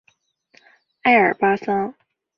[1.03, 1.93] 爱尔巴桑。